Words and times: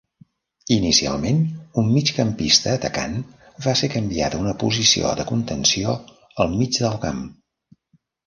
Inicialment 0.75 1.41
un 1.81 1.89
migcampista 1.97 2.71
atacant, 2.77 3.13
va 3.67 3.75
ser 3.81 3.89
canviat 3.95 4.37
a 4.37 4.41
una 4.45 4.55
posició 4.65 5.11
de 5.21 5.25
contenció 5.33 5.95
al 6.45 6.57
mig 6.63 6.81
del 6.85 6.97
camp. 7.07 7.21